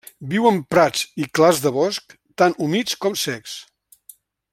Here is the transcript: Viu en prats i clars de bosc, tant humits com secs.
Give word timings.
Viu 0.29 0.45
en 0.51 0.55
prats 0.75 1.03
i 1.25 1.27
clars 1.39 1.61
de 1.65 1.73
bosc, 1.77 2.17
tant 2.43 2.57
humits 2.67 2.99
com 3.07 3.19
secs. 3.25 3.55